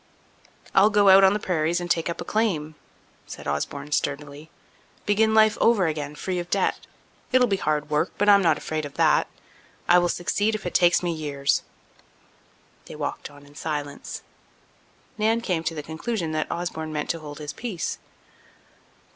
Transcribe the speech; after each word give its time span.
"I'll 0.73 0.89
go 0.89 1.09
out 1.09 1.23
on 1.23 1.33
the 1.33 1.39
prairies 1.39 1.79
and 1.79 1.85
take 1.87 2.09
up 2.09 2.19
a 2.19 2.25
claim," 2.25 2.73
said 3.27 3.47
Osborne 3.47 3.91
sturdily. 3.91 4.49
"Begin 5.05 5.35
life 5.35 5.59
over 5.61 5.85
again 5.85 6.15
free 6.15 6.39
of 6.39 6.49
debt. 6.49 6.87
It'll 7.31 7.45
be 7.45 7.57
hard 7.57 7.91
work, 7.91 8.11
but 8.17 8.27
I'm 8.27 8.41
not 8.41 8.57
afraid 8.57 8.83
of 8.83 8.95
that. 8.95 9.27
I 9.87 9.99
will 9.99 10.09
succeed 10.09 10.55
if 10.55 10.65
it 10.65 10.73
takes 10.73 11.03
me 11.03 11.11
years." 11.11 11.61
They 12.85 12.95
walked 12.95 13.29
on 13.29 13.45
in 13.45 13.53
silence. 13.53 14.23
Nan 15.19 15.39
came 15.39 15.63
to 15.65 15.75
the 15.75 15.83
conclusion 15.83 16.31
that 16.31 16.51
Osborne 16.51 16.91
meant 16.91 17.11
to 17.11 17.19
hold 17.19 17.37
his 17.37 17.53
peace. 17.53 17.99